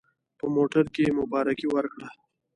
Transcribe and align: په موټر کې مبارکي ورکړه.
په 0.39 0.45
موټر 0.55 0.85
کې 0.95 1.05
مبارکي 1.19 1.67
ورکړه. 1.71 2.07